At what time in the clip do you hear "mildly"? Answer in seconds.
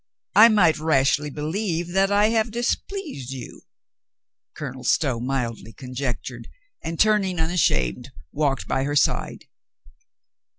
5.19-5.73